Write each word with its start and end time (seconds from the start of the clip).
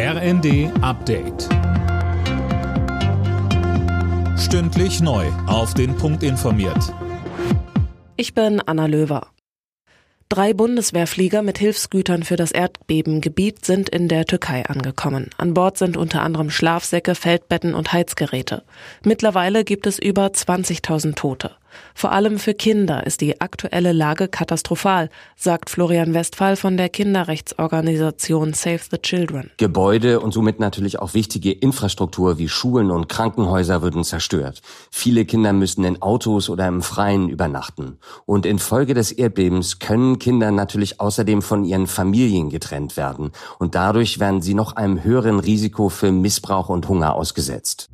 RND 0.00 0.70
Update. 0.80 1.48
Stündlich 4.38 5.00
neu. 5.00 5.26
Auf 5.48 5.74
den 5.74 5.96
Punkt 5.96 6.22
informiert. 6.22 6.94
Ich 8.16 8.32
bin 8.32 8.60
Anna 8.64 8.86
Löwer. 8.86 9.26
Drei 10.28 10.54
Bundeswehrflieger 10.54 11.42
mit 11.42 11.58
Hilfsgütern 11.58 12.22
für 12.22 12.36
das 12.36 12.52
Erdbebengebiet 12.52 13.64
sind 13.64 13.88
in 13.88 14.06
der 14.06 14.24
Türkei 14.24 14.64
angekommen. 14.66 15.30
An 15.36 15.52
Bord 15.52 15.78
sind 15.78 15.96
unter 15.96 16.22
anderem 16.22 16.50
Schlafsäcke, 16.50 17.16
Feldbetten 17.16 17.74
und 17.74 17.92
Heizgeräte. 17.92 18.62
Mittlerweile 19.02 19.64
gibt 19.64 19.88
es 19.88 19.98
über 19.98 20.26
20.000 20.26 21.16
Tote. 21.16 21.56
Vor 21.94 22.12
allem 22.12 22.38
für 22.38 22.54
Kinder 22.54 23.06
ist 23.06 23.20
die 23.20 23.40
aktuelle 23.40 23.92
Lage 23.92 24.28
katastrophal, 24.28 25.10
sagt 25.36 25.70
Florian 25.70 26.14
Westphal 26.14 26.56
von 26.56 26.76
der 26.76 26.88
Kinderrechtsorganisation 26.88 28.54
Save 28.54 28.80
the 28.90 28.98
Children. 28.98 29.50
Gebäude 29.56 30.20
und 30.20 30.32
somit 30.32 30.60
natürlich 30.60 30.98
auch 30.98 31.14
wichtige 31.14 31.52
Infrastruktur 31.52 32.38
wie 32.38 32.48
Schulen 32.48 32.90
und 32.90 33.08
Krankenhäuser 33.08 33.82
würden 33.82 34.04
zerstört. 34.04 34.62
Viele 34.90 35.24
Kinder 35.24 35.52
müssen 35.52 35.84
in 35.84 36.02
Autos 36.02 36.48
oder 36.48 36.66
im 36.66 36.82
Freien 36.82 37.28
übernachten. 37.28 37.98
Und 38.26 38.46
infolge 38.46 38.94
des 38.94 39.12
Erdbebens 39.12 39.78
können 39.78 40.18
Kinder 40.18 40.50
natürlich 40.50 41.00
außerdem 41.00 41.42
von 41.42 41.64
ihren 41.64 41.86
Familien 41.86 42.50
getrennt 42.50 42.96
werden. 42.96 43.32
Und 43.58 43.74
dadurch 43.74 44.20
werden 44.20 44.42
sie 44.42 44.54
noch 44.54 44.76
einem 44.76 45.02
höheren 45.04 45.40
Risiko 45.40 45.88
für 45.88 46.12
Missbrauch 46.12 46.68
und 46.68 46.88
Hunger 46.88 47.14
ausgesetzt. 47.14 47.90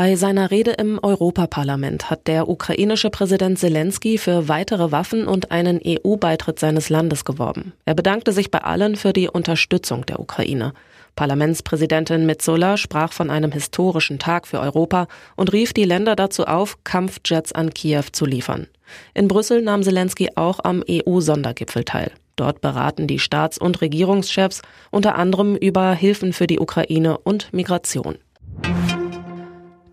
Bei 0.00 0.14
seiner 0.14 0.52
Rede 0.52 0.70
im 0.78 1.00
Europaparlament 1.02 2.08
hat 2.08 2.28
der 2.28 2.48
ukrainische 2.48 3.10
Präsident 3.10 3.58
Zelensky 3.58 4.16
für 4.16 4.46
weitere 4.46 4.92
Waffen 4.92 5.26
und 5.26 5.50
einen 5.50 5.80
EU-Beitritt 5.84 6.60
seines 6.60 6.88
Landes 6.88 7.24
geworben. 7.24 7.72
Er 7.84 7.96
bedankte 7.96 8.30
sich 8.30 8.52
bei 8.52 8.60
allen 8.60 8.94
für 8.94 9.12
die 9.12 9.28
Unterstützung 9.28 10.06
der 10.06 10.20
Ukraine. 10.20 10.72
Parlamentspräsidentin 11.16 12.26
Metzola 12.26 12.76
sprach 12.76 13.12
von 13.12 13.28
einem 13.28 13.50
historischen 13.50 14.20
Tag 14.20 14.46
für 14.46 14.60
Europa 14.60 15.08
und 15.34 15.52
rief 15.52 15.72
die 15.72 15.82
Länder 15.82 16.14
dazu 16.14 16.44
auf, 16.44 16.78
Kampfjets 16.84 17.50
an 17.50 17.74
Kiew 17.74 18.04
zu 18.12 18.24
liefern. 18.24 18.68
In 19.14 19.26
Brüssel 19.26 19.62
nahm 19.62 19.82
Zelensky 19.82 20.28
auch 20.36 20.60
am 20.62 20.84
EU-Sondergipfel 20.88 21.82
teil. 21.82 22.12
Dort 22.36 22.60
beraten 22.60 23.08
die 23.08 23.18
Staats- 23.18 23.58
und 23.58 23.80
Regierungschefs 23.80 24.62
unter 24.92 25.16
anderem 25.16 25.56
über 25.56 25.92
Hilfen 25.92 26.32
für 26.32 26.46
die 26.46 26.60
Ukraine 26.60 27.18
und 27.18 27.52
Migration. 27.52 28.14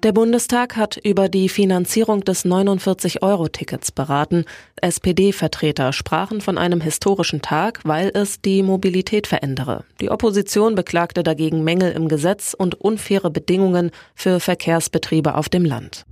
Der 0.06 0.14
Bundestag 0.14 0.76
hat 0.76 0.98
über 0.98 1.30
die 1.30 1.50
Finanzierung 1.50 2.22
des 2.22 2.46
49-Euro-Tickets 2.46 3.92
beraten. 3.92 4.46
SPD-Vertreter 4.80 5.94
sprachen 5.94 6.42
von 6.42 6.60
einem 6.60 6.80
historischen 6.80 7.42
Tag, 7.42 7.80
weil 7.86 8.12
es 8.14 8.40
die 8.40 8.62
Mobilität 8.62 9.26
verändere. 9.26 9.84
Die 10.00 10.12
Opposition 10.12 10.76
beklagte 10.76 11.24
dagegen 11.24 11.64
Mängel 11.64 11.92
im 11.92 12.08
Gesetz 12.08 12.54
und 12.56 12.76
unfaire 12.76 13.32
Bedingungen 13.32 13.90
für 14.14 14.40
Verkehrsbetriebe 14.40 15.34
auf 15.34 15.50
dem 15.50 15.66
Land. 15.66 16.06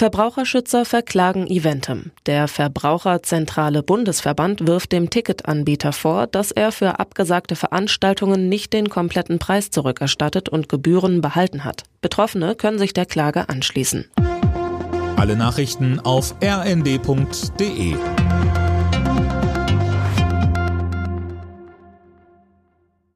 Verbraucherschützer 0.00 0.86
verklagen 0.86 1.46
Eventim. 1.46 2.10
Der 2.24 2.48
Verbraucherzentrale 2.48 3.82
Bundesverband 3.82 4.66
wirft 4.66 4.92
dem 4.92 5.10
Ticketanbieter 5.10 5.92
vor, 5.92 6.26
dass 6.26 6.52
er 6.52 6.72
für 6.72 6.98
abgesagte 6.98 7.54
Veranstaltungen 7.54 8.48
nicht 8.48 8.72
den 8.72 8.88
kompletten 8.88 9.38
Preis 9.38 9.68
zurückerstattet 9.70 10.48
und 10.48 10.70
Gebühren 10.70 11.20
behalten 11.20 11.64
hat. 11.64 11.82
Betroffene 12.00 12.54
können 12.54 12.78
sich 12.78 12.94
der 12.94 13.04
Klage 13.04 13.50
anschließen. 13.50 14.06
Alle 15.16 15.36
Nachrichten 15.36 16.00
auf 16.00 16.34
rnd.de 16.42 17.94